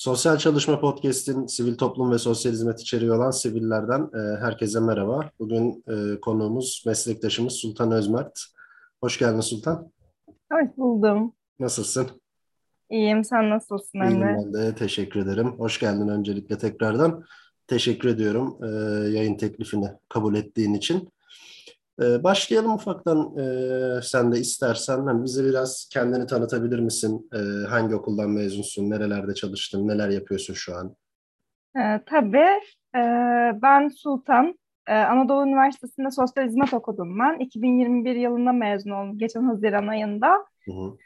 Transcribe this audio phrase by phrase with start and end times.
[0.00, 5.30] Sosyal Çalışma Podcast'in sivil toplum ve sosyal hizmet içeriği olan sivillerden e, herkese merhaba.
[5.38, 8.40] Bugün e, konuğumuz meslektaşımız Sultan Özmert.
[9.02, 9.92] Hoş geldin Sultan.
[10.52, 11.32] Hoş buldum.
[11.58, 12.06] Nasılsın?
[12.90, 14.36] İyiyim, sen nasılsın Emre?
[14.36, 15.58] İyiyim ben de, teşekkür ederim.
[15.58, 17.24] Hoş geldin öncelikle tekrardan.
[17.66, 18.68] Teşekkür ediyorum e,
[19.10, 21.08] yayın teklifini kabul ettiğin için.
[22.00, 25.06] Ee, başlayalım ufaktan ee, sen de istersen.
[25.06, 27.30] Hani bize biraz kendini tanıtabilir misin?
[27.34, 28.90] Ee, hangi okuldan mezunsun?
[28.90, 29.88] Nerelerde çalıştın?
[29.88, 30.96] Neler yapıyorsun şu an?
[31.76, 32.60] Ee, tabii.
[32.96, 34.54] Ee, ben Sultan.
[34.86, 37.38] Ee, Anadolu Üniversitesi'nde sosyal hizmet okudum ben.
[37.38, 39.18] 2021 yılında mezun oldum.
[39.18, 40.44] Geçen Haziran ayında.
[40.64, 40.96] Hı hı.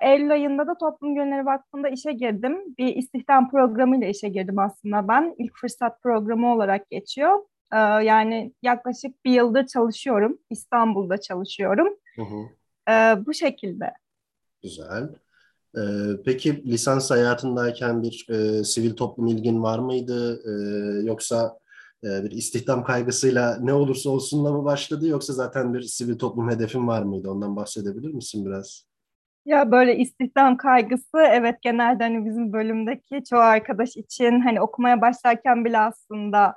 [0.00, 2.58] Eylül ayında da Toplum Gönülleri Vakfı'nda işe girdim.
[2.78, 5.34] Bir istihdam programıyla işe girdim aslında ben.
[5.38, 7.38] İlk fırsat programı olarak geçiyor.
[7.72, 10.38] Ee, yani yaklaşık bir yıldır çalışıyorum.
[10.50, 11.88] İstanbul'da çalışıyorum.
[12.16, 12.44] Hı hı.
[12.92, 13.92] Ee, bu şekilde.
[14.62, 15.08] Güzel.
[15.76, 15.80] Ee,
[16.24, 20.42] peki lisans hayatındayken bir e, sivil toplum ilgin var mıydı?
[20.46, 21.58] Ee, yoksa
[22.04, 25.08] e, bir istihdam kaygısıyla ne olursa olsunla mı başladı?
[25.08, 27.30] Yoksa zaten bir sivil toplum hedefin var mıydı?
[27.30, 28.88] Ondan bahsedebilir misin biraz?
[29.46, 35.64] Ya böyle istihdam kaygısı evet genelde hani bizim bölümdeki çoğu arkadaş için hani okumaya başlarken
[35.64, 36.54] bile aslında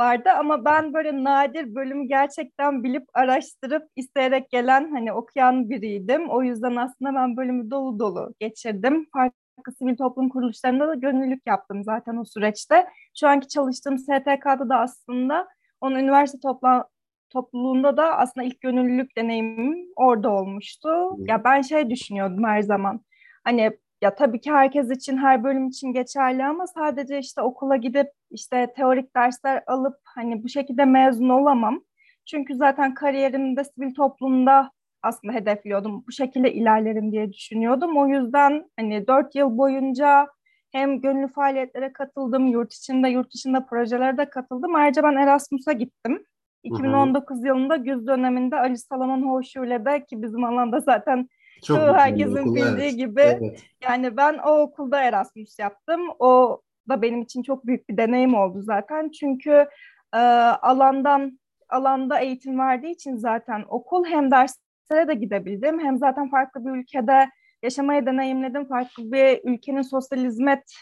[0.00, 6.30] vardı ama ben böyle nadir bölümü gerçekten bilip araştırıp isteyerek gelen hani okuyan biriydim.
[6.30, 9.06] O yüzden aslında ben bölümü dolu dolu geçirdim.
[9.12, 12.86] Farklı sivil toplum kuruluşlarında da gönüllülük yaptım zaten o süreçte.
[13.20, 15.48] Şu anki çalıştığım STK'da da aslında
[15.80, 16.88] onun üniversite topla
[17.30, 20.88] topluluğunda da aslında ilk gönüllülük deneyimim orada olmuştu.
[21.18, 23.00] Ya ben şey düşünüyordum her zaman.
[23.44, 28.08] Hani ya tabii ki herkes için her bölüm için geçerli ama sadece işte okula gidip
[28.30, 31.84] işte teorik dersler alıp hani bu şekilde mezun olamam.
[32.26, 34.70] Çünkü zaten kariyerimde sivil toplumda
[35.02, 36.04] aslında hedefliyordum.
[36.06, 37.96] Bu şekilde ilerlerim diye düşünüyordum.
[37.96, 40.28] O yüzden hani dört yıl boyunca
[40.72, 44.74] hem gönüllü faaliyetlere katıldım, yurt içinde, yurt dışında projelere de katıldım.
[44.74, 46.24] Ayrıca ben Erasmus'a gittim.
[46.62, 47.46] 2019 hı hı.
[47.46, 51.28] yılında güz döneminde Ali Salaman Hoşu ile de ki bizim alanda zaten
[51.62, 52.96] çok herkesin okul, bildiği evet.
[52.96, 53.64] gibi evet.
[53.82, 56.00] yani ben o okulda Erasmus yaptım.
[56.18, 59.10] O da benim için çok büyük bir deneyim oldu zaten.
[59.10, 59.68] Çünkü
[60.14, 66.64] e, alandan alanda eğitim verdiği için zaten okul hem derslere de gidebildim hem zaten farklı
[66.64, 67.30] bir ülkede
[67.62, 68.68] yaşamayı deneyimledim.
[68.68, 70.72] Farklı bir ülkenin sosyal hizmet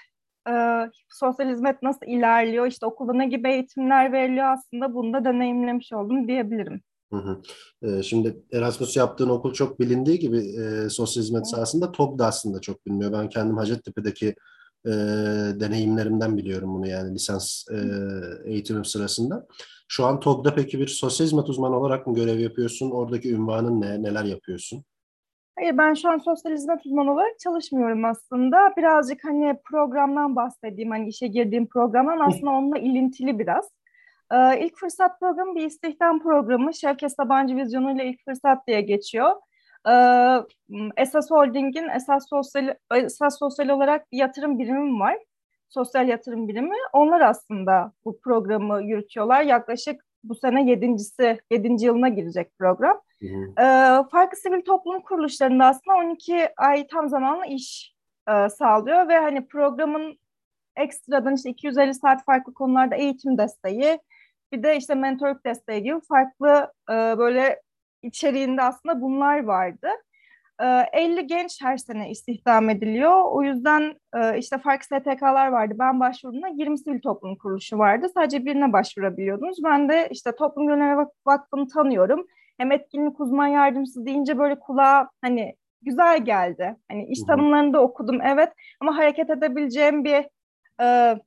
[0.49, 0.53] e,
[1.09, 6.29] sosyal hizmet nasıl ilerliyor, işte okulda ne gibi eğitimler veriliyor aslında bunu da deneyimlemiş oldum
[6.29, 6.81] diyebilirim.
[7.13, 7.43] Hı hı.
[7.83, 12.61] Ee, şimdi Erasmus yaptığın okul çok bilindiği gibi e, sosyal hizmet sahasında TOG da aslında
[12.61, 13.13] çok biliniyor.
[13.13, 14.35] Ben kendim Hacettepe'deki
[14.87, 14.91] e,
[15.61, 17.77] deneyimlerimden biliyorum bunu yani lisans e,
[18.45, 19.47] eğitimim sırasında.
[19.89, 22.91] Şu an TOG'da peki bir sosyal hizmet uzmanı olarak mı görev yapıyorsun?
[22.91, 24.03] Oradaki ünvanın ne?
[24.03, 24.85] Neler yapıyorsun?
[25.59, 28.57] Hayır ben şu an sosyal hizmet uzmanı olarak çalışmıyorum aslında.
[28.77, 30.91] Birazcık hani programdan bahsedeyim.
[30.91, 33.71] Hani işe girdiğim programdan aslında onunla ilintili biraz.
[34.33, 36.75] Ee, ilk fırsat programı bir istihdam programı.
[36.75, 39.31] Şevket Sabancı Vizyonu ile ilk fırsat diye geçiyor.
[39.89, 39.93] Ee,
[40.97, 45.19] esas Holding'in esas sosyal, esas sosyal olarak bir yatırım birimi var.
[45.69, 46.77] Sosyal yatırım birimi.
[46.93, 49.43] Onlar aslında bu programı yürütüyorlar.
[49.43, 53.01] Yaklaşık bu sene yedincisi, yedinci yılına girecek program.
[53.21, 53.63] Hı hı.
[53.63, 57.95] Ee, farklı sivil toplum kuruluşlarında aslında 12 ay tam zamanlı iş
[58.29, 60.19] e, sağlıyor ve hani programın
[60.77, 63.99] ekstradan işte 250 saat farklı konularda eğitim desteği,
[64.53, 67.63] bir de işte mentorluk desteği gibi farklı e, böyle
[68.03, 69.89] içeriğinde aslında bunlar vardı.
[70.61, 73.23] E, 50 genç her sene istihdam ediliyor.
[73.25, 75.75] O yüzden e, işte farklı STK'lar vardı.
[75.79, 78.09] Ben başvurduğumda 20 sivil toplum kuruluşu vardı.
[78.15, 79.59] Sadece birine başvurabiliyordunuz.
[79.65, 82.27] Ben de işte Toplum Gönüllü Vakfı'nı tanıyorum.
[82.59, 86.77] Hem etkinlik uzman yardımcısı deyince böyle kulağa hani güzel geldi.
[86.91, 90.29] Hani iş tanımlarını da okudum evet ama hareket edebileceğim bir
[90.81, 91.19] e,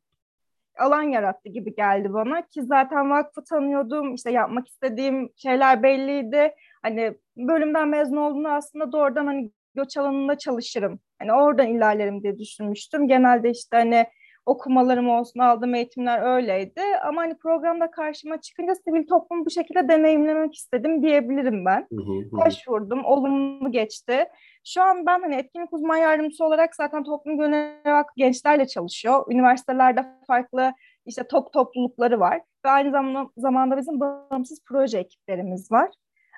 [0.80, 6.56] alan yarattı gibi geldi bana ki zaten vakfı tanıyordum işte yapmak istediğim şeyler belliydi.
[6.84, 11.00] Hani bölümden mezun olduğunda aslında doğrudan hani göç alanında çalışırım.
[11.20, 13.08] Hani oradan ilerlerim diye düşünmüştüm.
[13.08, 14.06] Genelde işte hani
[14.46, 20.56] okumalarım olsun aldığım eğitimler öyleydi ama hani programda karşıma çıkınca sivil toplum bu şekilde deneyimlemek
[20.56, 21.88] istedim diyebilirim ben
[22.32, 24.28] başvurdum olumlu geçti
[24.66, 29.26] şu an ben hani etkinlik uzman yardımcısı olarak zaten toplum gönüllü gençlerle çalışıyor.
[29.30, 30.74] Üniversitelerde farklı
[31.06, 35.90] işte top toplulukları var ve aynı zamanda, zamanda bizim bağımsız proje ekiplerimiz var.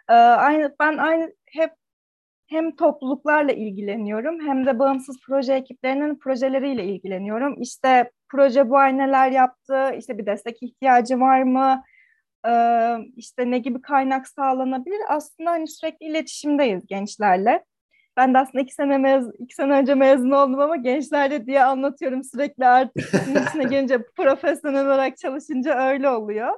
[0.09, 1.71] Ee, aynı ben aynı hep
[2.53, 7.61] hem topluluklarla ilgileniyorum hem de bağımsız proje ekiplerinin projeleriyle ilgileniyorum.
[7.61, 11.83] İşte proje bu ay neler yaptı, işte bir destek ihtiyacı var mı,
[12.47, 14.99] ee, işte ne gibi kaynak sağlanabilir.
[15.09, 17.63] Aslında hani sürekli iletişimdeyiz gençlerle.
[18.17, 22.23] Ben de aslında iki sene, mez iki sene önce mezun oldum ama gençlerle diye anlatıyorum
[22.23, 23.13] sürekli artık.
[23.47, 26.53] içine gelince profesyonel olarak çalışınca öyle oluyor.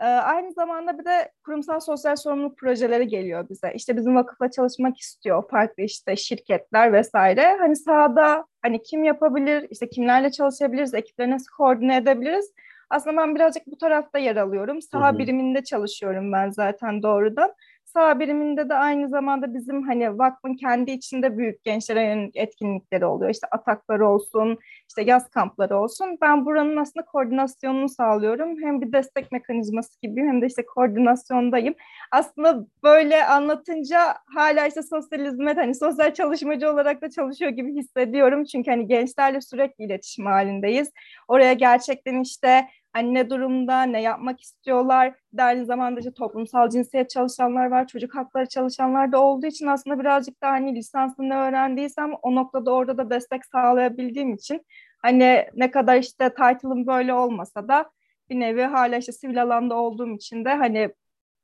[0.00, 3.72] Ee, aynı zamanda bir de kurumsal sosyal sorumluluk projeleri geliyor bize.
[3.74, 7.56] İşte bizim vakıfla çalışmak istiyor farklı işte şirketler vesaire.
[7.58, 12.52] Hani sahada hani kim yapabilir, işte kimlerle çalışabiliriz, ekipleri nasıl koordine edebiliriz?
[12.90, 14.82] Aslında ben birazcık bu tarafta yer alıyorum.
[14.82, 17.54] Saha biriminde çalışıyorum ben zaten doğrudan.
[17.84, 23.30] Sağ biriminde de aynı zamanda bizim hani vakfın kendi içinde büyük gençlere yönelik etkinlikleri oluyor.
[23.30, 24.58] İşte atakları olsun,
[24.90, 26.18] işte yaz kampları olsun.
[26.20, 28.62] Ben buranın aslında koordinasyonunu sağlıyorum.
[28.62, 31.74] Hem bir destek mekanizması gibi hem de işte koordinasyondayım.
[32.12, 33.98] Aslında böyle anlatınca
[34.34, 38.44] hala işte sosyal hizmet hani sosyal çalışmacı olarak da çalışıyor gibi hissediyorum.
[38.44, 40.90] Çünkü hani gençlerle sürekli iletişim halindeyiz.
[41.28, 45.14] Oraya gerçekten işte hani ne durumda, ne yapmak istiyorlar.
[45.32, 49.98] De aynı zamanda işte toplumsal cinsiyet çalışanlar var, çocuk hakları çalışanlar da olduğu için aslında
[50.00, 54.66] birazcık daha hani lisansını öğrendiysem o noktada orada da destek sağlayabildiğim için
[55.02, 57.90] hani ne kadar işte title'ım böyle olmasa da
[58.30, 60.90] bir nevi hala işte sivil alanda olduğum için de hani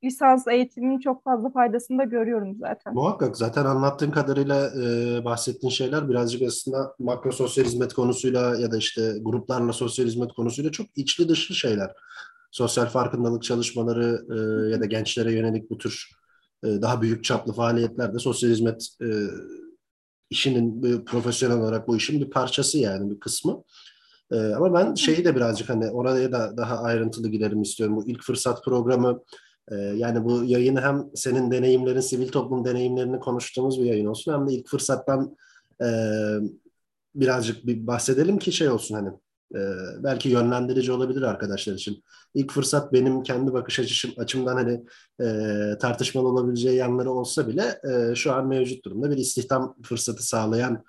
[0.05, 2.95] lisans eğitiminin çok fazla faydasını da görüyorum zaten.
[2.95, 8.77] Muhakkak zaten anlattığın kadarıyla e, bahsettiğin şeyler birazcık aslında makro sosyal hizmet konusuyla ya da
[8.77, 11.93] işte gruplarla sosyal hizmet konusuyla çok içli dışlı şeyler.
[12.51, 16.11] Sosyal farkındalık çalışmaları e, ya da gençlere yönelik bu tür
[16.65, 19.09] e, daha büyük çaplı faaliyetlerde sosyal hizmet e,
[20.31, 23.63] işinin bir profesyonel olarak bu işin bir parçası yani bir kısmı.
[24.33, 27.97] E, ama ben şeyi de birazcık hani oraya da daha ayrıntılı giderim istiyorum.
[27.97, 29.21] Bu ilk fırsat programı
[29.75, 34.53] yani bu yayını hem senin deneyimlerin, sivil toplum deneyimlerini konuştuğumuz bir yayın olsun hem de
[34.53, 35.37] ilk fırsattan
[35.83, 35.89] e,
[37.15, 39.09] birazcık bir bahsedelim ki şey olsun hani
[39.55, 39.61] e,
[40.03, 42.05] belki yönlendirici olabilir arkadaşlar için.
[42.35, 44.85] İlk fırsat benim kendi bakış açım, açımdan hani
[45.21, 47.81] e, tartışmalı olabileceği yanları olsa bile
[48.15, 50.85] şu an mevcut durumda bir istihdam fırsatı sağlayan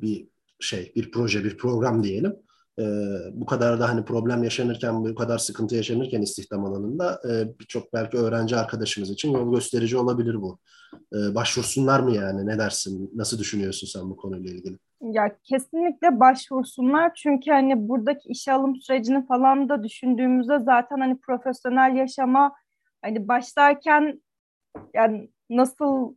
[0.00, 0.28] bir
[0.60, 2.36] şey, bir proje, bir program diyelim
[2.78, 2.84] e,
[3.32, 8.16] bu kadar da hani problem yaşanırken, bu kadar sıkıntı yaşanırken istihdam alanında e, birçok belki
[8.16, 10.58] öğrenci arkadaşımız için yol gösterici olabilir bu.
[10.94, 12.46] E, başvursunlar mı yani?
[12.46, 13.10] Ne dersin?
[13.14, 14.78] Nasıl düşünüyorsun sen bu konuyla ilgili?
[15.00, 21.96] Ya kesinlikle başvursunlar çünkü hani buradaki işe alım sürecini falan da düşündüğümüzde zaten hani profesyonel
[21.96, 22.52] yaşama
[23.02, 24.22] hani başlarken
[24.94, 26.14] yani nasıl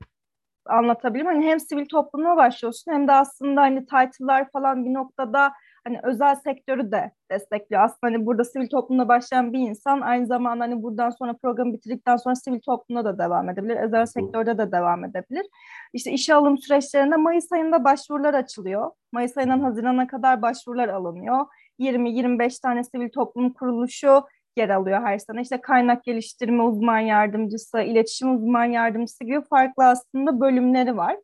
[0.66, 1.28] anlatabilirim?
[1.28, 5.54] Hani hem sivil toplumla başlıyorsun hem de aslında hani title'lar falan bir noktada
[5.88, 7.84] hani özel sektörü de destekliyor.
[7.84, 12.18] Aslında hani burada sivil toplumda başlayan bir insan aynı zamanda hani buradan sonra programı bitirdikten
[12.18, 13.78] sonra sivil toplumda da devam edebilir.
[13.78, 15.46] Özel sektörde de devam edebilir.
[15.94, 18.92] İşte işe alım süreçlerinde Mayıs ayında başvurular açılıyor.
[19.12, 21.46] Mayıs ayından Haziran'a kadar başvurular alınıyor.
[21.80, 24.24] 20-25 tane sivil toplum kuruluşu
[24.58, 25.42] yer alıyor her sene.
[25.42, 31.18] İşte kaynak geliştirme uzman yardımcısı, iletişim uzman yardımcısı gibi farklı aslında bölümleri var.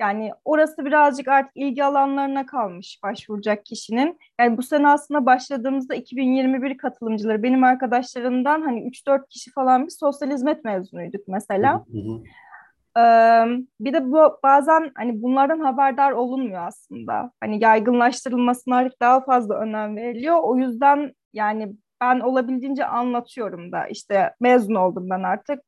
[0.00, 4.18] Yani orası birazcık artık ilgi alanlarına kalmış başvuracak kişinin.
[4.40, 10.30] Yani bu sene aslında başladığımızda 2021 katılımcıları benim arkadaşlarımdan hani 3-4 kişi falan bir sosyal
[10.30, 11.84] hizmet mezunuyduk mesela.
[12.98, 13.00] Ee,
[13.80, 17.32] bir de bu bazen hani bunlardan haberdar olunmuyor aslında.
[17.40, 20.38] Hani yaygınlaştırılmasına artık daha fazla önem veriliyor.
[20.42, 25.60] O yüzden yani ben olabildiğince anlatıyorum da işte mezun oldum ben artık.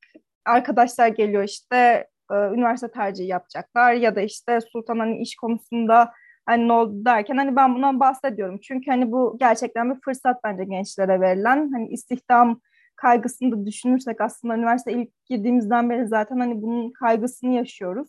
[0.44, 6.12] Arkadaşlar geliyor işte e, üniversite tercihi yapacaklar ya da işte Sultan hani iş konusunda
[6.46, 8.58] hani ne oldu derken hani ben bundan bahsediyorum.
[8.62, 11.72] Çünkü hani bu gerçekten bir fırsat bence gençlere verilen.
[11.72, 12.60] Hani istihdam
[12.96, 18.08] kaygısını da düşünürsek aslında üniversite ilk girdiğimizden beri zaten hani bunun kaygısını yaşıyoruz.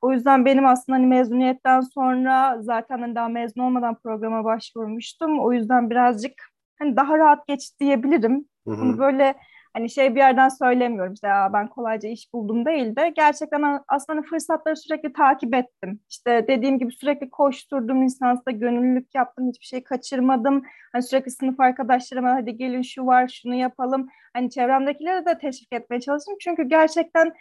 [0.00, 5.40] O yüzden benim aslında hani mezuniyetten sonra zaten hani daha mezun olmadan programa başvurmuştum.
[5.40, 6.32] O yüzden birazcık
[6.78, 8.44] hani daha rahat geçti diyebilirim.
[8.66, 8.80] Hı hı.
[8.80, 9.34] Bunu böyle
[9.74, 14.26] hani şey bir yerden söylemiyorum işte ben kolayca iş buldum değil de gerçekten aslında hani
[14.26, 16.00] fırsatları sürekli takip ettim.
[16.10, 20.62] İşte dediğim gibi sürekli koşturdum lisansta gönüllülük yaptım hiçbir şey kaçırmadım.
[20.92, 24.08] Hani sürekli sınıf arkadaşlarıma hadi gelin şu var şunu yapalım.
[24.34, 26.34] Hani çevremdekileri de teşvik etmeye çalıştım.
[26.40, 27.32] Çünkü gerçekten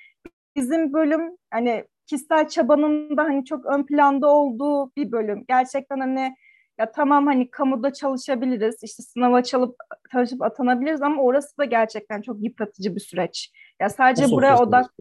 [0.56, 5.46] bizim bölüm hani kişisel çabanın da hani çok ön planda olduğu bir bölüm.
[5.48, 6.36] Gerçekten hani
[6.80, 9.76] ya tamam hani kamuda çalışabiliriz, işte sınava çalıp
[10.12, 13.52] çalışıp atanabiliriz ama orası da gerçekten çok yıpratıcı bir süreç.
[13.80, 14.92] Ya sadece Nasıl buraya odak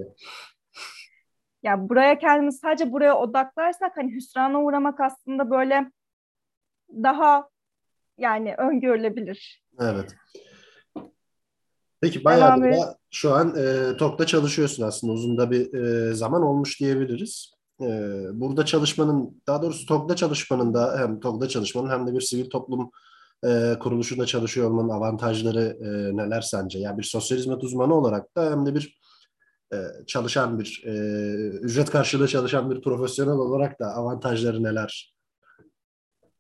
[1.62, 5.90] ya buraya kendimiz sadece buraya odaklarsak hani hüsrana uğramak aslında böyle
[6.90, 7.48] daha
[8.18, 9.62] yani öngörülebilir.
[9.80, 10.16] Evet.
[12.00, 15.12] Peki bayağı da şu an e, TOK'ta çalışıyorsun aslında.
[15.12, 17.59] Uzun da bir e, zaman olmuş diyebiliriz.
[17.82, 22.50] Ee, burada çalışmanın, daha doğrusu TOG'da çalışmanın da hem TOG'da çalışmanın hem de bir sivil
[22.50, 22.90] toplum
[23.44, 26.78] e, kuruluşunda çalışıyor olmanın avantajları e, neler sence?
[26.78, 29.00] Yani bir sosyal hizmet uzmanı olarak da hem de bir
[29.72, 30.92] e, çalışan bir e,
[31.48, 35.14] ücret karşılığı çalışan bir profesyonel olarak da avantajları neler?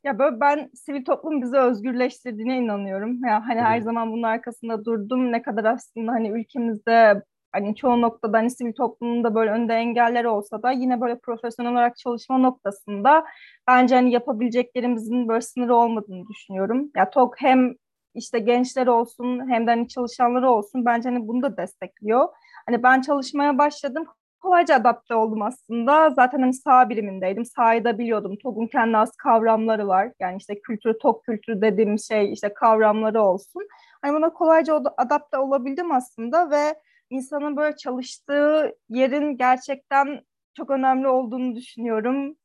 [0.04, 3.24] Ya böyle ben sivil toplum bizi özgürleştirdiğine inanıyorum.
[3.24, 5.32] Ya hani her zaman bunun arkasında durdum.
[5.32, 10.62] Ne kadar aslında hani ülkemizde hani çoğu noktada hani sivil toplumunda böyle önde engeller olsa
[10.62, 13.24] da yine böyle profesyonel olarak çalışma noktasında
[13.68, 16.90] bence hani yapabileceklerimizin böyle sınırı olmadığını düşünüyorum.
[16.96, 17.74] Ya TOK hem
[18.14, 22.28] işte gençler olsun hem de hani çalışanları olsun bence hani bunu da destekliyor.
[22.66, 24.06] Hani ben çalışmaya başladım
[24.40, 26.10] kolayca adapte oldum aslında.
[26.10, 27.44] Zaten hani sağ birimindeydim.
[27.44, 28.36] Sahayı da biliyordum.
[28.42, 30.12] TOG'un kendi az kavramları var.
[30.20, 33.62] Yani işte kültürü, TOG kültürü dediğim şey işte kavramları olsun.
[34.02, 36.74] Hani buna kolayca adapte olabildim aslında ve
[37.10, 40.20] insanın böyle çalıştığı yerin gerçekten
[40.54, 42.36] çok önemli olduğunu düşünüyorum.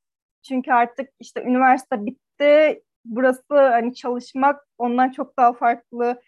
[0.47, 2.83] Çünkü artık işte üniversite bitti.
[3.05, 6.21] Burası hani çalışmak ondan çok daha farklı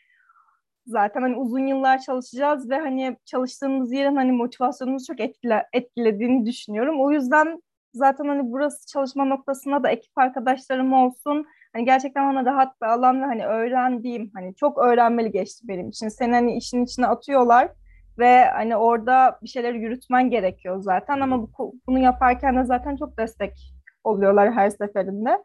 [0.87, 7.01] zaten hani uzun yıllar çalışacağız ve hani çalıştığımız yerin hani motivasyonumuzu çok etkile, etkilediğini düşünüyorum.
[7.01, 7.61] O yüzden
[7.93, 11.45] zaten hani burası çalışma noktasında da ekip arkadaşlarım olsun.
[11.73, 16.07] Hani gerçekten bana rahat bir alan ve hani öğrendiğim hani çok öğrenmeli geçti benim için.
[16.09, 17.71] Seni hani işin içine atıyorlar
[18.19, 23.17] ve hani orada bir şeyler yürütmen gerekiyor zaten ama bu, bunu yaparken de zaten çok
[23.17, 25.43] destek oluyorlar her seferinde.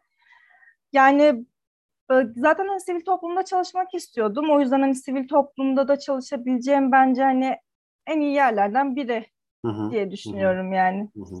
[0.93, 1.45] Yani
[2.35, 4.51] zaten hani sivil toplumda çalışmak istiyordum.
[4.51, 7.55] O yüzden hani sivil toplumda da çalışabileceğim bence hani
[8.07, 9.25] en iyi yerlerden biri
[9.65, 10.75] hı hı, diye düşünüyorum hı.
[10.75, 11.09] yani.
[11.15, 11.35] Hı hı.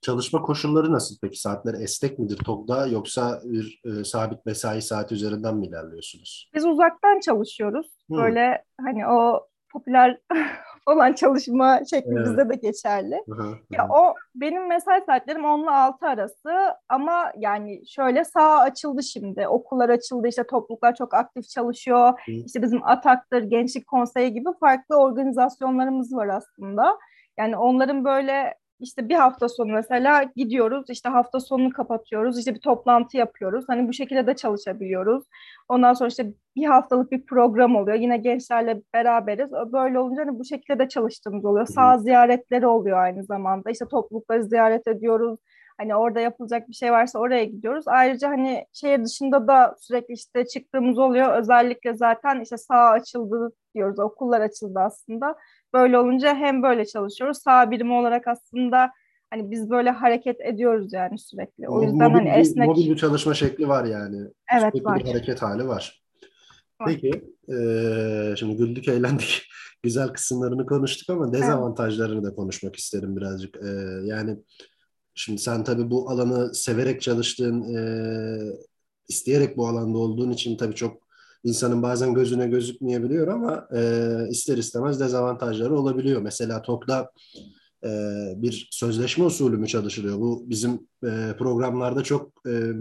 [0.00, 1.40] Çalışma koşulları nasıl peki?
[1.40, 6.50] Saatler esnek midir TOG'da yoksa bir e, sabit mesai saati üzerinden mi ilerliyorsunuz?
[6.54, 7.86] Biz uzaktan çalışıyoruz.
[8.10, 8.16] Hı.
[8.16, 10.18] Böyle hani o popüler
[10.86, 12.50] olan çalışma şekli evet.
[12.50, 13.22] de geçerli.
[13.28, 13.58] Hı hı.
[13.70, 19.48] Ya o benim mesai saatlerim 10 ile 6 arası ama yani şöyle sağ açıldı şimdi.
[19.48, 22.08] Okullar açıldı işte topluluklar çok aktif çalışıyor.
[22.26, 22.32] Hı.
[22.32, 26.98] İşte bizim Atak'tır, Gençlik Konseyi gibi farklı organizasyonlarımız var aslında.
[27.38, 32.60] Yani onların böyle işte bir hafta sonu mesela gidiyoruz işte hafta sonunu kapatıyoruz işte bir
[32.60, 33.64] toplantı yapıyoruz.
[33.68, 35.24] Hani bu şekilde de çalışabiliyoruz.
[35.68, 37.96] Ondan sonra işte bir haftalık bir program oluyor.
[37.96, 39.52] Yine gençlerle beraberiz.
[39.72, 41.66] Böyle olunca hani bu şekilde de çalıştığımız oluyor.
[41.66, 43.70] Sağ ziyaretleri oluyor aynı zamanda.
[43.70, 45.38] İşte toplulukları ziyaret ediyoruz
[45.78, 47.84] Hani orada yapılacak bir şey varsa oraya gidiyoruz.
[47.88, 51.38] Ayrıca hani şehir dışında da sürekli işte çıktığımız oluyor.
[51.38, 53.98] Özellikle zaten işte sağ açıldı diyoruz.
[53.98, 55.36] Okullar açıldı aslında.
[55.74, 57.38] Böyle olunca hem böyle çalışıyoruz.
[57.38, 58.90] Sağ birimi olarak aslında
[59.30, 61.68] hani biz böyle hareket ediyoruz yani sürekli.
[61.68, 62.68] O yüzden mobil, hani esnek.
[62.68, 64.16] Mobil bir çalışma şekli var yani.
[64.52, 64.98] Evet sürekli var.
[64.98, 66.02] bir hareket hali var.
[66.80, 66.86] var.
[66.86, 67.10] Peki
[67.48, 67.56] e,
[68.36, 69.42] şimdi güldük eğlendik.
[69.82, 72.24] Güzel kısımlarını konuştuk ama dezavantajlarını evet.
[72.24, 73.56] da konuşmak isterim birazcık.
[73.56, 73.68] E,
[74.04, 74.36] yani
[75.14, 77.80] Şimdi sen tabii bu alanı severek çalıştığın, e,
[79.08, 81.04] isteyerek bu alanda olduğun için tabii çok
[81.44, 83.80] insanın bazen gözüne gözükmeyebiliyor ama e,
[84.30, 86.22] ister istemez dezavantajları olabiliyor.
[86.22, 87.10] Mesela TOK'da
[87.84, 87.88] e,
[88.36, 90.20] bir sözleşme usulü mü çalışılıyor?
[90.20, 90.72] Bu bizim
[91.04, 92.72] e, programlarda çok e,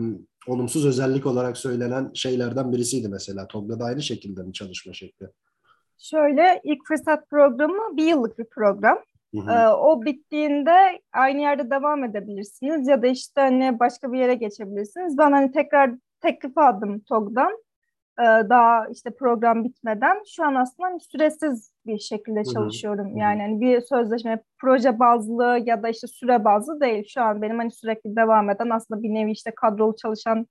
[0.48, 3.48] olumsuz özellik olarak söylenen şeylerden birisiydi mesela.
[3.48, 5.28] TOK'da da aynı şekilde mi çalışma şekli?
[5.98, 8.98] Şöyle ilk fırsat programı bir yıllık bir program.
[9.34, 9.78] Hı hı.
[9.78, 15.18] O bittiğinde aynı yerde devam edebilirsiniz ya da işte hani başka bir yere geçebilirsiniz.
[15.18, 17.64] Ben hani tekrar teklif aldım TOG'dan
[18.20, 20.18] daha işte program bitmeden.
[20.28, 23.10] Şu an aslında hani süresiz bir şekilde çalışıyorum.
[23.10, 23.18] Hı hı.
[23.18, 27.06] Yani hani bir sözleşme proje bazlı ya da işte süre bazlı değil.
[27.08, 30.48] Şu an benim hani sürekli devam eden aslında bir nevi işte kadrolu çalışan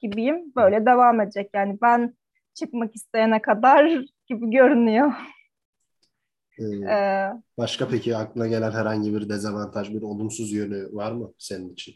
[0.00, 0.52] gibiyim.
[0.56, 1.50] Böyle devam edecek.
[1.54, 2.14] Yani ben
[2.54, 3.86] çıkmak isteyene kadar
[4.26, 5.12] gibi görünüyor.
[6.60, 11.94] Ee, başka peki aklına gelen herhangi bir dezavantaj, bir olumsuz yönü var mı senin için?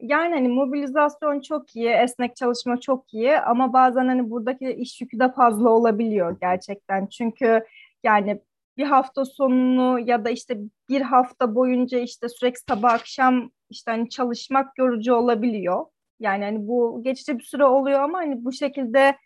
[0.00, 5.18] Yani hani mobilizasyon çok iyi, esnek çalışma çok iyi ama bazen hani buradaki iş yükü
[5.18, 7.06] de fazla olabiliyor gerçekten.
[7.06, 7.64] Çünkü
[8.04, 8.40] yani
[8.76, 14.08] bir hafta sonunu ya da işte bir hafta boyunca işte sürekli sabah akşam işte hani
[14.08, 15.86] çalışmak yorucu olabiliyor.
[16.20, 19.16] Yani hani bu geçici bir süre oluyor ama hani bu şekilde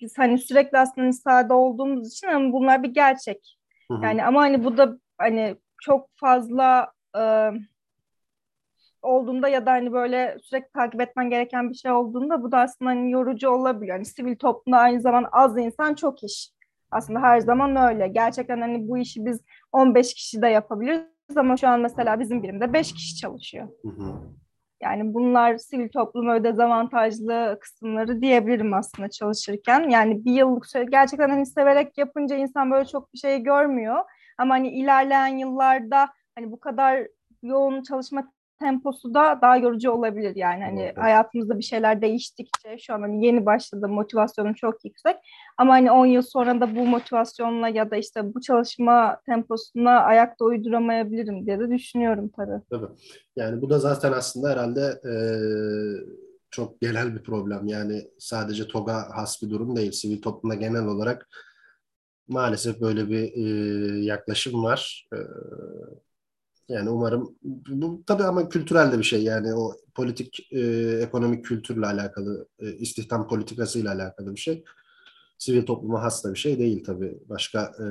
[0.00, 3.58] biz hani sürekli aslında sahada olduğumuz için hani bunlar bir gerçek.
[4.02, 7.50] Yani ama hani bu da hani çok fazla e,
[9.02, 12.90] olduğunda ya da hani böyle sürekli takip etmen gereken bir şey olduğunda bu da aslında
[12.90, 13.96] hani yorucu olabiliyor.
[13.96, 16.50] Hani sivil toplumda aynı zaman az insan çok iş.
[16.90, 18.08] Aslında her zaman öyle.
[18.08, 19.40] Gerçekten hani bu işi biz
[19.72, 23.68] 15 kişi de yapabiliriz ama şu an mesela bizim birimde 5 kişi çalışıyor.
[23.82, 24.14] Hı hı.
[24.82, 29.88] Yani bunlar sivil toplum öyle dezavantajlı kısımları diyebilirim aslında çalışırken.
[29.88, 34.04] Yani bir yıllık süre gerçekten hani severek yapınca insan böyle çok bir şey görmüyor.
[34.38, 37.06] Ama hani ilerleyen yıllarda hani bu kadar
[37.42, 38.32] yoğun çalışma
[38.62, 40.98] temposu da daha yorucu olabilir yani hani evet.
[40.98, 45.16] hayatımızda bir şeyler değiştikçe şu an hani yeni başladı motivasyonum çok yüksek
[45.58, 50.44] ama hani 10 yıl sonra da bu motivasyonla ya da işte bu çalışma temposuna ayakta
[50.44, 52.62] uyduramayabilirim diye de düşünüyorum tabii.
[52.70, 52.92] Tabii.
[53.36, 55.14] Yani bu da zaten aslında herhalde e,
[56.50, 57.66] çok genel bir problem.
[57.66, 59.92] Yani sadece TOG'a has bir durum değil.
[59.92, 61.28] Sivil toplumda genel olarak
[62.28, 65.08] maalesef böyle bir e, yaklaşım var.
[65.12, 65.18] E,
[66.68, 70.60] yani umarım bu tabii ama kültürel de bir şey yani o politik e,
[71.02, 74.64] ekonomik kültürle alakalı e, istihdam politikasıyla alakalı bir şey.
[75.38, 77.18] Sivil topluma has da bir şey değil tabii.
[77.28, 77.86] Başka e,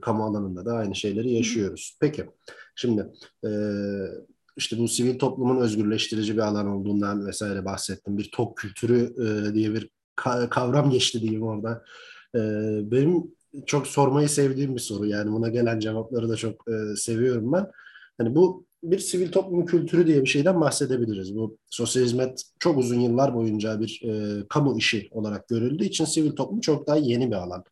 [0.00, 1.96] kamu alanında da aynı şeyleri yaşıyoruz.
[2.00, 2.26] Peki
[2.74, 3.12] şimdi
[3.44, 3.50] e,
[4.56, 8.18] işte bu sivil toplumun özgürleştirici bir alan olduğundan vesaire bahsettim.
[8.18, 9.90] Bir tok kültürü e, diye bir
[10.50, 11.84] kavram geçti diyeyim orada.
[12.34, 12.40] E,
[12.90, 13.34] benim
[13.66, 15.06] çok sormayı sevdiğim bir soru.
[15.06, 17.70] Yani buna gelen cevapları da çok e, seviyorum ben.
[18.22, 21.36] Hani bu bir sivil toplum kültürü diye bir şeyden bahsedebiliriz.
[21.36, 26.32] Bu sosyal hizmet çok uzun yıllar boyunca bir e, kamu işi olarak görüldüğü için sivil
[26.32, 27.64] toplum çok daha yeni bir alan.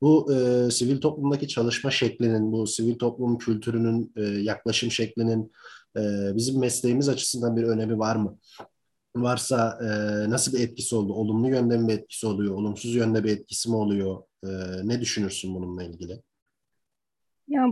[0.00, 5.52] Bu e, sivil toplumdaki çalışma şeklinin, bu sivil toplum kültürünün, e, yaklaşım şeklinin
[5.96, 6.00] e,
[6.36, 8.38] bizim mesleğimiz açısından bir önemi var mı?
[9.16, 9.86] Varsa e,
[10.30, 11.12] nasıl bir etkisi oldu?
[11.12, 12.54] Olumlu yönde mi bir etkisi oluyor?
[12.54, 14.22] Olumsuz yönde bir etkisi mi oluyor?
[14.44, 14.48] E,
[14.84, 16.22] ne düşünürsün bununla ilgili?
[17.48, 17.68] Ya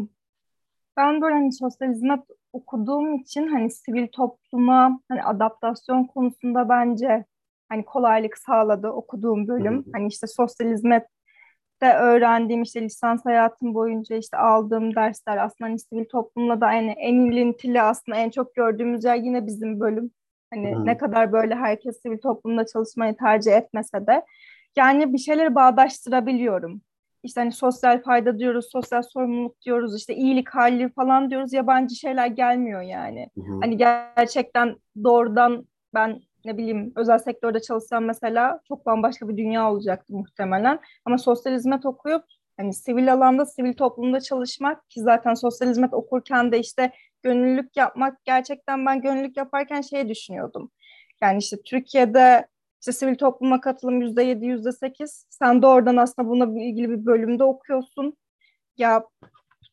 [1.00, 2.20] ben böyle hani sosyal hizmet
[2.52, 7.24] okuduğum için hani sivil topluma hani adaptasyon konusunda bence
[7.68, 9.84] hani kolaylık sağladı okuduğum bölüm.
[9.92, 11.06] Hani işte sosyal hizmet
[11.82, 16.90] de öğrendiğim işte lisans hayatım boyunca işte aldığım dersler aslında hani sivil toplumla da aynı
[16.92, 20.10] en ilintili aslında en çok gördüğümüz yer yine bizim bölüm.
[20.52, 20.86] Hani Hı.
[20.86, 24.24] ne kadar böyle herkes sivil toplumda çalışmayı tercih etmese de
[24.76, 26.82] yani bir şeyleri bağdaştırabiliyorum
[27.22, 31.52] işte hani sosyal fayda diyoruz, sosyal sorumluluk diyoruz, işte iyilik hali falan diyoruz.
[31.52, 33.30] Yabancı şeyler gelmiyor yani.
[33.34, 33.60] Hı hı.
[33.60, 40.12] Hani gerçekten doğrudan ben ne bileyim özel sektörde çalışsam mesela çok bambaşka bir dünya olacaktı
[40.12, 40.80] muhtemelen.
[41.04, 42.24] Ama sosyal hizmet okuyup
[42.56, 48.24] hani sivil alanda, sivil toplumda çalışmak ki zaten sosyal hizmet okurken de işte gönüllülük yapmak
[48.24, 50.70] gerçekten ben gönüllülük yaparken şey düşünüyordum.
[51.22, 52.46] Yani işte Türkiye'de
[52.80, 55.26] işte sivil topluma katılım yüzde yedi, yüzde sekiz.
[55.30, 58.16] Sen doğrudan aslında buna ilgili bir bölümde okuyorsun.
[58.78, 59.04] Ya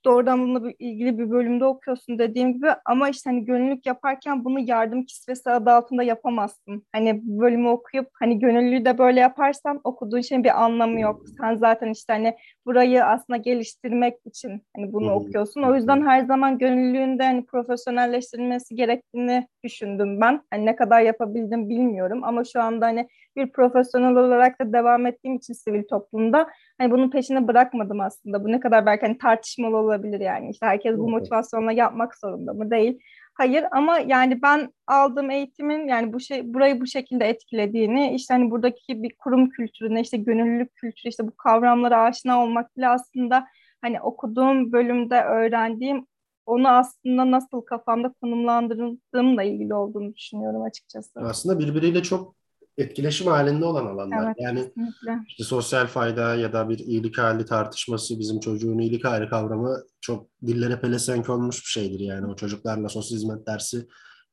[0.05, 5.05] doğrudan bununla ilgili bir bölümde okuyorsun dediğim gibi ama işte hani gönüllülük yaparken bunu yardım
[5.05, 6.85] kisvesi adı altında yapamazsın.
[6.91, 11.21] Hani bölümü okuyup hani gönüllülüğü de böyle yaparsan okuduğun şeyin bir anlamı yok.
[11.41, 15.63] Sen zaten işte hani burayı aslında geliştirmek için hani bunu okuyorsun.
[15.63, 20.41] O yüzden her zaman gönüllülüğün de hani profesyonelleştirilmesi gerektiğini düşündüm ben.
[20.51, 25.35] Hani ne kadar yapabildim bilmiyorum ama şu anda hani bir profesyonel olarak da devam ettiğim
[25.35, 28.43] için sivil toplumda hani bunun peşini bırakmadım aslında.
[28.43, 30.49] Bu ne kadar belki hani tartışmalı olabilir yani.
[30.49, 32.71] İşte herkes bu motivasyonla yapmak zorunda mı?
[32.71, 32.99] Değil.
[33.37, 38.51] Hayır ama yani ben aldığım eğitimin yani bu şey burayı bu şekilde etkilediğini işte hani
[38.51, 43.47] buradaki bir kurum kültürüne işte gönüllülük kültürü işte bu kavramlara aşina olmak bile aslında
[43.81, 46.05] hani okuduğum bölümde öğrendiğim
[46.45, 51.19] onu aslında nasıl kafamda konumlandırdığımla ilgili olduğunu düşünüyorum açıkçası.
[51.19, 52.35] Aslında birbiriyle çok
[52.77, 54.25] etkileşim halinde olan alanlar.
[54.25, 55.19] Evet, yani kesinlikle.
[55.27, 60.27] işte sosyal fayda ya da bir iyilik hali tartışması bizim çocuğun iyilik hali kavramı çok
[60.45, 61.99] dillere pelesenk olmuş bir şeydir.
[61.99, 63.87] Yani o çocuklarla sosyal hizmet dersi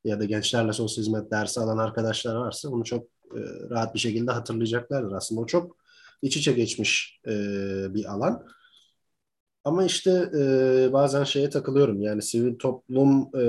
[0.05, 3.05] ya da gençlerle sosyal hizmet dersi alan arkadaşlar varsa bunu çok
[3.37, 5.13] e, rahat bir şekilde hatırlayacaklardır.
[5.13, 5.77] Aslında o çok
[6.23, 7.31] iç içe geçmiş e,
[7.95, 8.47] bir alan.
[9.65, 13.45] Ama işte e, bazen şeye takılıyorum yani sivil toplum e,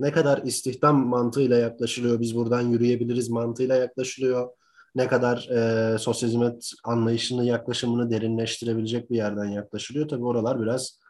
[0.00, 4.48] ne kadar istihdam mantığıyla yaklaşılıyor, biz buradan yürüyebiliriz mantığıyla yaklaşılıyor,
[4.94, 10.08] ne kadar e, sosyal hizmet anlayışını, yaklaşımını derinleştirebilecek bir yerden yaklaşılıyor.
[10.08, 11.00] Tabii oralar biraz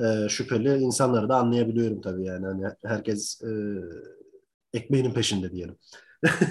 [0.00, 0.78] e, şüpheli.
[0.78, 2.46] İnsanları da anlayabiliyorum tabii yani.
[2.46, 3.50] Hani herkes e,
[4.74, 5.76] ekmeğinin peşinde diyelim.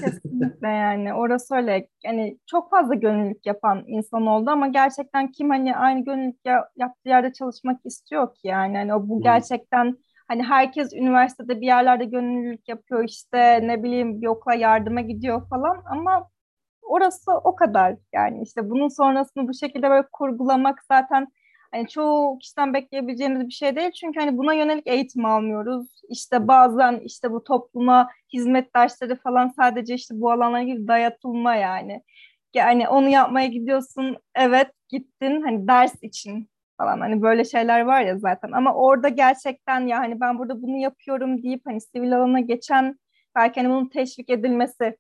[0.04, 1.88] Kesinlikle yani orası öyle.
[2.04, 7.10] Yani çok fazla gönüllülük yapan insan oldu ama gerçekten kim hani aynı gönüllülük ya, yaptığı
[7.10, 12.68] yerde çalışmak istiyor ki yani hani o bu gerçekten Hani herkes üniversitede bir yerlerde gönüllülük
[12.68, 16.30] yapıyor işte ne bileyim bir okula yardıma gidiyor falan ama
[16.82, 21.28] orası o kadar yani işte bunun sonrasını bu şekilde böyle kurgulamak zaten
[21.72, 26.02] hani çoğu kişiden bekleyebileceğimiz bir şey değil çünkü hani buna yönelik eğitim almıyoruz.
[26.10, 32.02] İşte bazen işte bu topluma hizmet dersleri falan sadece işte bu alanlara ilgili dayatılma yani.
[32.54, 38.18] Yani onu yapmaya gidiyorsun evet gittin hani ders için falan hani böyle şeyler var ya
[38.18, 43.00] zaten ama orada gerçekten ya hani ben burada bunu yapıyorum deyip hani sivil alana geçen
[43.36, 44.98] belki hani bunun teşvik edilmesi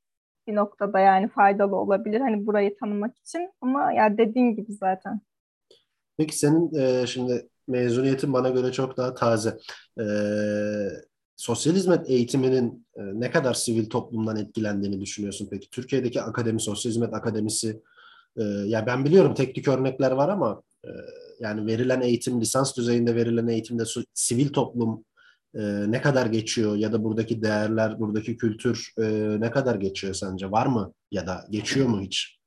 [0.47, 5.21] bir noktada yani faydalı olabilir hani burayı tanımak için ama ya dediğin gibi zaten.
[6.17, 9.57] Peki senin e, şimdi mezuniyetin bana göre çok daha taze.
[9.99, 10.05] E,
[11.35, 15.69] sosyal hizmet eğitiminin e, ne kadar sivil toplumdan etkilendiğini düşünüyorsun peki?
[15.69, 17.81] Türkiye'deki akademi, sosyal hizmet akademisi,
[18.37, 20.89] e, ya ben biliyorum teknik örnekler var ama e,
[21.39, 25.05] yani verilen eğitim, lisans düzeyinde verilen eğitimde sivil toplum
[25.55, 29.03] e, ne kadar geçiyor ya da buradaki değerler, buradaki kültür e,
[29.39, 30.51] ne kadar geçiyor sence?
[30.51, 32.39] Var mı ya da geçiyor mu hiç?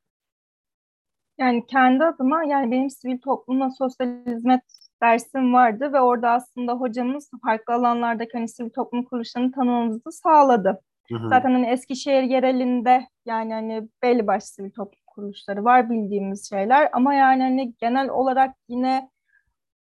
[1.38, 4.62] Yani kendi adıma yani benim sivil toplumla sosyal hizmet
[5.02, 10.80] dersim vardı ve orada aslında hocamız farklı alanlardaki hani sivil toplum kuruluşlarını tanımamızı sağladı.
[11.08, 11.28] Hı hı.
[11.28, 17.14] Zaten hani Eskişehir yerelinde yani hani belli başlı sivil toplum kuruluşları var bildiğimiz şeyler ama
[17.14, 19.10] yani hani genel olarak yine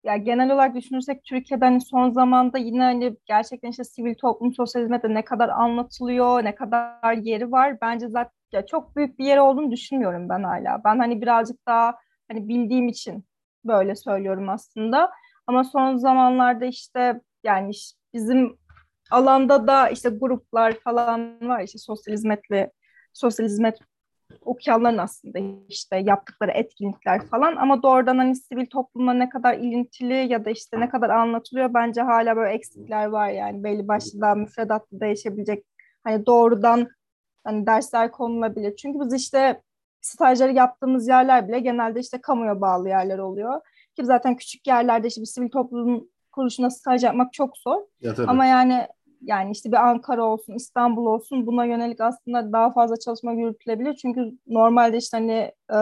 [0.04, 4.82] ya genel olarak düşünürsek Türkiye'de hani son zamanda yine hani gerçekten işte sivil toplum sosyal
[4.82, 7.80] hizmette ne kadar anlatılıyor, ne kadar yeri var.
[7.80, 10.84] Bence zaten ya çok büyük bir yer olduğunu düşünmüyorum ben hala.
[10.84, 11.94] Ben hani birazcık daha
[12.28, 13.24] hani bildiğim için
[13.64, 15.10] böyle söylüyorum aslında.
[15.46, 17.70] Ama son zamanlarda işte yani
[18.14, 18.56] bizim
[19.10, 22.70] alanda da işte gruplar falan var işte sosyal hizmetli
[23.12, 23.78] sosyal hizmet
[24.44, 25.38] okuyanların aslında
[25.68, 30.80] işte yaptıkları etkinlikler falan ama doğrudan hani sivil toplumla ne kadar ilintili ya da işte
[30.80, 35.64] ne kadar anlatılıyor bence hala böyle eksikler var yani belli başlı daha müfredatta değişebilecek
[36.04, 36.88] hani doğrudan
[37.44, 38.76] hani dersler konulabilir.
[38.76, 39.62] Çünkü biz işte
[40.00, 43.60] stajları yaptığımız yerler bile genelde işte kamuya bağlı yerler oluyor.
[43.96, 47.82] Ki zaten küçük yerlerde işte bir sivil toplum kuruluşuna staj yapmak çok zor.
[48.00, 48.86] Ya, Ama yani
[49.22, 53.94] yani işte bir Ankara olsun, İstanbul olsun buna yönelik aslında daha fazla çalışma yürütülebilir.
[53.94, 55.78] Çünkü normalde işte hani e,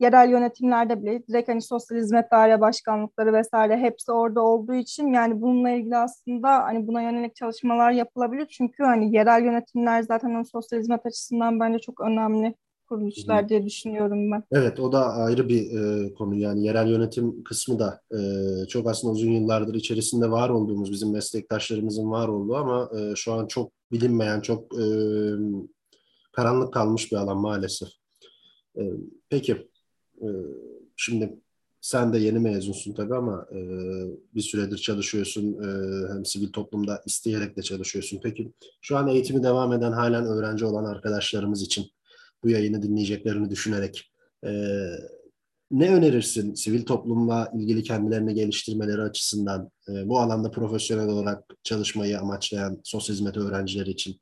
[0.00, 5.40] yerel yönetimlerde bile direkt hani sosyal hizmet daire başkanlıkları vesaire hepsi orada olduğu için yani
[5.40, 8.46] bununla ilgili aslında hani buna yönelik çalışmalar yapılabilir.
[8.46, 12.54] Çünkü hani yerel yönetimler zaten hani sosyal hizmet açısından bence çok önemli
[12.90, 14.42] kuruluşlar diye düşünüyorum ben.
[14.52, 18.20] Evet o da ayrı bir e, konu yani yerel yönetim kısmı da e,
[18.66, 23.46] çok aslında uzun yıllardır içerisinde var olduğumuz bizim meslektaşlarımızın var olduğu ama e, şu an
[23.46, 24.84] çok bilinmeyen çok e,
[26.32, 27.88] karanlık kalmış bir alan maalesef.
[28.78, 28.82] E,
[29.28, 29.52] peki
[30.22, 30.28] e,
[30.96, 31.38] şimdi
[31.80, 33.58] sen de yeni mezunsun tabii ama e,
[34.34, 35.52] bir süredir çalışıyorsun.
[35.52, 35.68] E,
[36.12, 38.20] hem sivil toplumda isteyerek de çalışıyorsun.
[38.22, 41.86] Peki şu an eğitimi devam eden halen öğrenci olan arkadaşlarımız için
[42.44, 44.12] bu yayını dinleyeceklerini düşünerek
[44.44, 44.50] e,
[45.70, 52.80] ne önerirsin sivil toplumla ilgili kendilerini geliştirmeleri açısından e, bu alanda profesyonel olarak çalışmayı amaçlayan
[52.84, 54.20] sosyal hizmet öğrencileri için?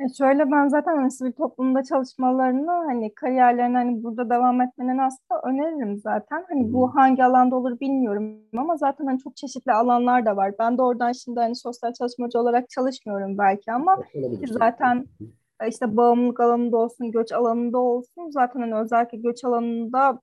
[0.00, 5.40] E şöyle ben zaten hani sivil toplumda çalışmalarını hani kariyerlerini hani burada devam etmeni aslında
[5.44, 6.44] öneririm zaten.
[6.48, 10.52] Hani bu hangi alanda olur bilmiyorum ama zaten hani çok çeşitli alanlar da var.
[10.58, 13.96] Ben de oradan şimdi hani sosyal çalışmacı olarak çalışmıyorum belki ama
[14.58, 15.06] zaten
[15.68, 20.20] işte bağımlılık alanında olsun, göç alanında olsun zaten hani özellikle göç alanında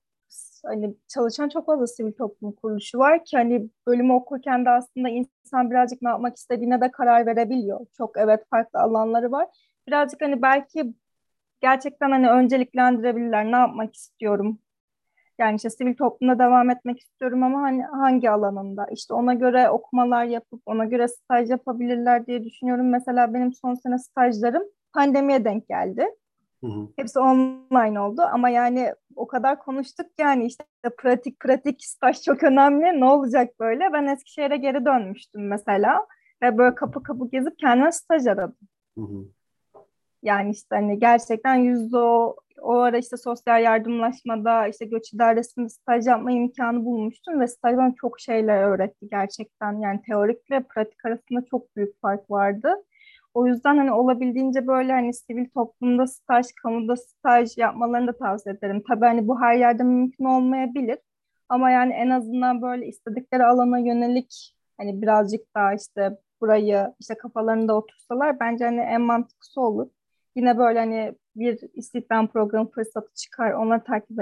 [0.64, 5.70] hani çalışan çok fazla sivil toplum kuruluşu var ki hani bölümü okurken de aslında insan
[5.70, 7.86] birazcık ne yapmak istediğine de karar verebiliyor.
[7.96, 9.48] Çok evet farklı alanları var.
[9.88, 10.94] Birazcık hani belki
[11.60, 13.44] gerçekten hani önceliklendirebilirler.
[13.52, 14.58] Ne yapmak istiyorum?
[15.38, 18.86] Yani işte sivil toplumda devam etmek istiyorum ama hani hangi alanında?
[18.92, 22.90] İşte ona göre okumalar yapıp ona göre staj yapabilirler diye düşünüyorum.
[22.90, 24.64] Mesela benim son sene stajlarım
[24.96, 26.06] pandemiye denk geldi.
[26.60, 26.88] Hı hı.
[26.96, 30.64] Hepsi online oldu ama yani o kadar konuştuk yani işte
[30.98, 33.92] pratik pratik staj çok önemli ne olacak böyle.
[33.92, 36.06] Ben Eskişehir'e geri dönmüştüm mesela
[36.42, 38.68] ve böyle kapı kapı gezip kendime staj aradım.
[38.98, 39.24] Hı hı.
[40.22, 46.06] Yani işte hani gerçekten yüzde o, o ara işte sosyal yardımlaşmada işte göç idaresinde staj
[46.06, 49.80] yapma imkanı bulmuştum ve staj bana çok şeyler öğretti gerçekten.
[49.80, 52.84] Yani teorikle pratik arasında çok büyük fark vardı.
[53.36, 58.82] O yüzden hani olabildiğince böyle hani sivil toplumda staj, kamuda staj yapmalarını da tavsiye ederim.
[58.88, 60.98] Tabii hani bu her yerde mümkün olmayabilir.
[61.48, 67.76] Ama yani en azından böyle istedikleri alana yönelik hani birazcık daha işte burayı işte kafalarında
[67.76, 69.88] otursalar bence hani en mantıklısı olur.
[70.36, 74.20] Yine böyle hani bir istihdam programı fırsatı çıkar, onları takip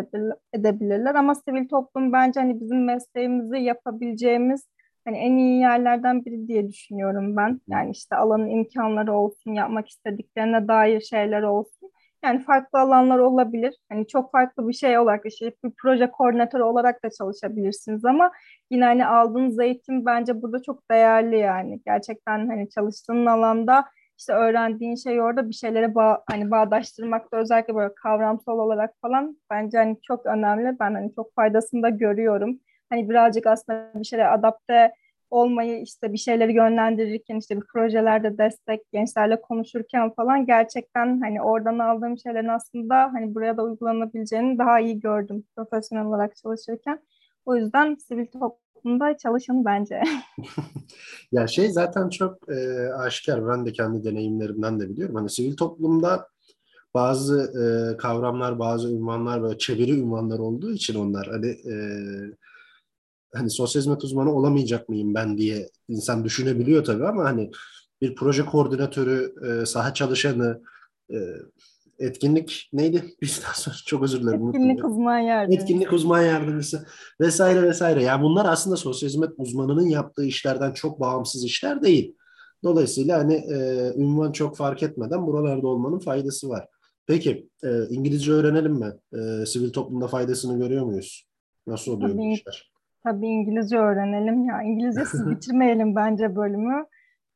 [0.52, 1.14] edebilirler.
[1.14, 4.66] Ama sivil toplum bence hani bizim mesleğimizi yapabileceğimiz
[5.04, 7.60] hani en iyi yerlerden biri diye düşünüyorum ben.
[7.68, 11.90] Yani işte alanın imkanları olsun, yapmak istediklerine dair şeyler olsun.
[12.24, 13.74] Yani farklı alanlar olabilir.
[13.88, 18.32] Hani çok farklı bir şey olarak işte bir proje koordinatörü olarak da çalışabilirsiniz ama
[18.70, 21.80] yine hani aldığınız eğitim bence burada çok değerli yani.
[21.86, 23.84] Gerçekten hani çalıştığın alanda
[24.18, 29.78] işte öğrendiğin şey orada bir şeylere bağ, hani bağdaştırmakta özellikle böyle kavramsal olarak falan bence
[29.78, 30.76] hani çok önemli.
[30.80, 34.92] Ben hani çok faydasını da görüyorum hani birazcık aslında bir şeylere adapte
[35.30, 41.78] olmayı işte bir şeyleri yönlendirirken işte bir projelerde destek gençlerle konuşurken falan gerçekten hani oradan
[41.78, 47.00] aldığım şeylerin aslında hani buraya da uygulanabileceğini daha iyi gördüm profesyonel olarak çalışırken.
[47.46, 50.02] O yüzden sivil toplum toplumda çalışın bence.
[51.32, 53.48] ya şey zaten çok e, aşikar.
[53.48, 55.14] Ben de kendi deneyimlerimden de biliyorum.
[55.14, 56.28] Hani sivil toplumda
[56.94, 61.74] bazı e, kavramlar, bazı ünvanlar böyle çeviri ünvanlar olduğu için onlar hani e,
[63.34, 67.50] hani sosyal hizmet uzmanı olamayacak mıyım ben diye insan düşünebiliyor tabii ama hani
[68.02, 70.62] bir proje koordinatörü, e, saha çalışanı,
[71.10, 71.16] e,
[71.98, 73.04] etkinlik neydi?
[73.22, 74.48] Bizden sonra çok özür dilerim.
[74.48, 75.62] Etkinlik uzman yardımcısı.
[75.62, 76.86] Etkinlik uzman yardımcısı
[77.20, 78.02] vesaire vesaire.
[78.02, 82.14] Yani bunlar aslında sosyal hizmet uzmanının yaptığı işlerden çok bağımsız işler değil.
[82.64, 86.68] Dolayısıyla hani e, ünvan çok fark etmeden buralarda olmanın faydası var.
[87.06, 88.92] Peki e, İngilizce öğrenelim mi?
[89.12, 91.26] E, sivil toplumda faydasını görüyor muyuz?
[91.66, 92.73] Nasıl oluyor tabii, bu işler?
[93.04, 94.62] Tabii İngilizce öğrenelim ya.
[94.62, 96.86] İngilizcesiz bitirmeyelim bence bölümü.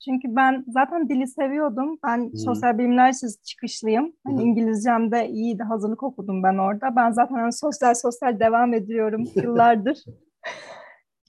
[0.04, 1.98] Çünkü ben zaten dili seviyordum.
[2.06, 2.36] Ben hmm.
[2.36, 4.12] sosyal bilimler çıkışlıyım.
[4.26, 5.62] Hani İngilizcem de iyiydi.
[5.62, 6.96] Hazırlık okudum ben orada.
[6.96, 9.98] Ben zaten hani sosyal sosyal devam ediyorum yıllardır.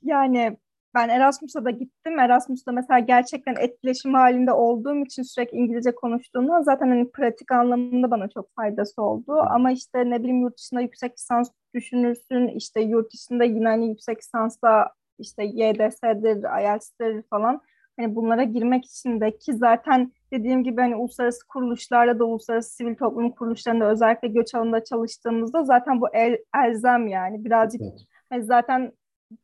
[0.02, 0.58] yani
[0.96, 2.20] ben Erasmus'a da gittim.
[2.20, 8.30] Erasmus'ta mesela gerçekten etkileşim halinde olduğum için sürekli İngilizce konuştuğumda zaten hani pratik anlamında bana
[8.30, 9.34] çok faydası oldu.
[9.50, 12.48] Ama işte ne bileyim yurt dışında yüksek lisans düşünürsün.
[12.48, 17.62] İşte yurt dışında yine hani yüksek lisansla işte YDS'dir, IELTS'tir falan.
[18.00, 22.96] Hani bunlara girmek için de ki zaten dediğim gibi hani uluslararası kuruluşlarla da uluslararası sivil
[22.96, 28.00] toplum kuruluşlarında özellikle göç alanında çalıştığımızda zaten bu el, elzem yani birazcık evet.
[28.30, 28.92] hani zaten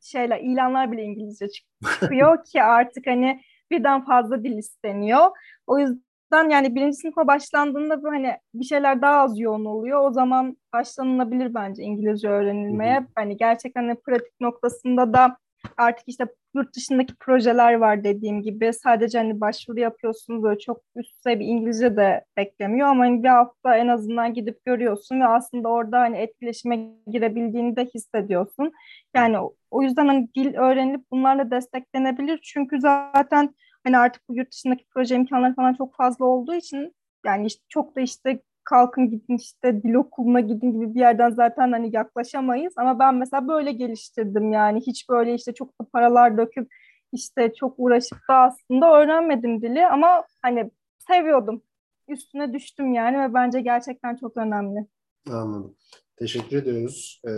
[0.00, 5.26] şeyler ilanlar bile İngilizce çıkıyor ki artık hani birden fazla dil isteniyor.
[5.66, 10.00] O yüzden yani birinci sınıfa başlandığında bu hani bir şeyler daha az yoğun oluyor.
[10.10, 13.06] O zaman başlanılabilir bence İngilizce öğrenilmeye.
[13.14, 15.36] Hani gerçekten hani pratik noktasında da
[15.76, 18.72] artık işte yurt dışındaki projeler var dediğim gibi.
[18.72, 23.28] Sadece hani başvuru yapıyorsunuz böyle çok üst düzey bir İngilizce de beklemiyor ama hani bir
[23.28, 28.72] hafta en azından gidip görüyorsun ve aslında orada hani etkileşime girebildiğini de hissediyorsun.
[29.14, 29.36] Yani
[29.70, 32.40] o yüzden hani dil öğrenilip bunlarla desteklenebilir.
[32.42, 36.94] Çünkü zaten hani artık bu yurt dışındaki proje imkanları falan çok fazla olduğu için
[37.26, 41.72] yani işte çok da işte kalkın gidin işte dil okuluna gidin gibi bir yerden zaten
[41.72, 42.72] hani yaklaşamayız.
[42.76, 46.68] Ama ben mesela böyle geliştirdim yani hiç böyle işte çok da paralar döküp
[47.12, 51.62] işte çok uğraşıp da aslında öğrenmedim dili ama hani seviyordum.
[52.08, 54.86] Üstüne düştüm yani ve bence gerçekten çok önemli.
[55.30, 55.76] Anladım.
[56.16, 57.20] Teşekkür ediyoruz.
[57.24, 57.30] Ee,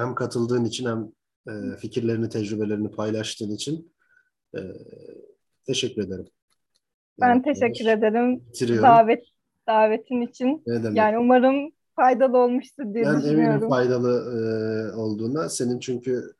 [0.00, 1.08] hem katıldığın için hem
[1.48, 3.92] e, fikirlerini, tecrübelerini paylaştığın için
[4.56, 4.60] e,
[5.66, 6.26] teşekkür ederim.
[7.20, 8.44] Ben yani, teşekkür ederim.
[8.82, 9.24] Davet
[9.68, 10.62] davetin için.
[10.66, 10.96] Ne demek?
[10.96, 13.44] Yani umarım faydalı olmuştur diye ben düşünüyorum.
[13.44, 15.48] Ben eminim faydalı e, olduğuna.
[15.48, 16.32] Senin çünkü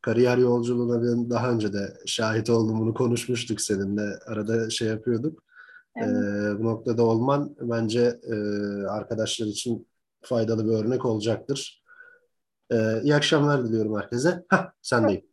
[0.00, 2.80] kariyer yolculuğuna ben daha önce de şahit oldum.
[2.80, 4.18] Bunu konuşmuştuk seninle.
[4.26, 5.44] Arada şey yapıyorduk.
[5.96, 6.08] Evet.
[6.08, 8.34] E, bu noktada olman bence e,
[8.86, 9.86] arkadaşlar için
[10.22, 11.82] faydalı bir örnek olacaktır.
[12.70, 14.44] E, iyi akşamlar diliyorum herkese.
[14.48, 15.31] Hah, sen değil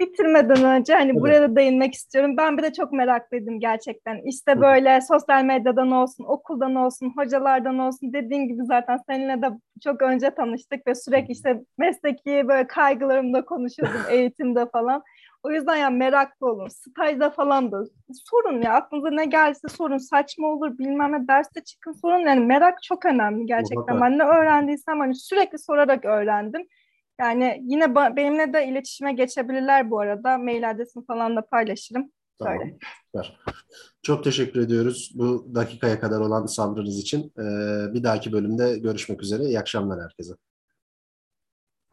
[0.00, 1.20] bitirmeden önce hani evet.
[1.20, 2.36] buraya da değinmek istiyorum.
[2.36, 4.20] Ben bir de çok meraklıydım gerçekten.
[4.24, 9.50] İşte böyle sosyal medyadan olsun, okuldan olsun, hocalardan olsun dediğin gibi zaten seninle de
[9.84, 15.02] çok önce tanıştık ve sürekli işte mesleki böyle kaygılarımda konuşuyordum eğitimde falan.
[15.42, 16.68] O yüzden ya meraklı olun.
[16.68, 17.84] Stajda falan da
[18.30, 19.98] sorun ya aklınıza ne gelse sorun.
[19.98, 22.18] Saçma olur bilmem ne derste çıkın sorun.
[22.18, 24.00] Yani merak çok önemli gerçekten.
[24.00, 26.66] Ben ne öğrendiysem hani sürekli sorarak öğrendim.
[27.20, 30.38] Yani yine benimle de iletişime geçebilirler bu arada.
[30.38, 32.12] Mail adresimi falan da paylaşırım.
[32.38, 32.58] Tamam.
[33.06, 33.38] Süper.
[34.02, 37.32] Çok teşekkür ediyoruz bu dakikaya kadar olan sabrınız için.
[37.38, 39.44] Ee, bir dahaki bölümde görüşmek üzere.
[39.44, 40.32] İyi akşamlar herkese.